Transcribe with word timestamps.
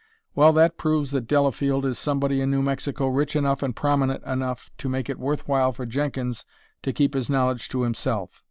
Well, 0.33 0.51
that 0.53 0.79
proves 0.79 1.11
that 1.11 1.27
Delafield 1.27 1.85
is 1.85 1.99
somebody 1.99 2.41
in 2.41 2.49
New 2.49 2.63
Mexico 2.63 3.05
rich 3.09 3.35
enough 3.35 3.61
and 3.61 3.75
prominent 3.75 4.23
enough 4.25 4.71
to 4.79 4.89
make 4.89 5.11
it 5.11 5.19
worth 5.19 5.47
while 5.47 5.73
for 5.73 5.85
Jenkins 5.85 6.43
to 6.81 6.91
keep 6.91 7.13
his 7.13 7.29
knowledge 7.29 7.69
to 7.69 7.83
himself. 7.83 8.39